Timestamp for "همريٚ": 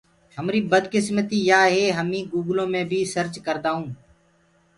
0.37-0.67